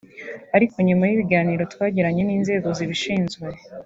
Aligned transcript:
ariko 0.55 0.75
nyuma 0.87 1.03
y’ibiganiro 1.09 1.63
twagiranye 1.73 2.21
n’inzego 2.25 2.67
zibishinzwe 2.77 3.47